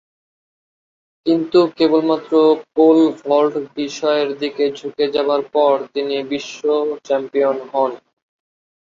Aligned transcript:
কিন্তু 1.25 1.59
কেবলমাত্র 1.77 2.31
pole 2.73 2.97
vault 3.21 3.53
বিষয়ের 3.75 4.29
দিকে 4.41 4.65
ঝুঁকে 4.77 5.05
যাবার 5.15 5.41
পর 5.53 5.73
তিনি 5.93 6.15
বিশ্ব 6.31 6.61
চ্যাম্পিয়ন 7.05 7.57
হন। 7.69 7.91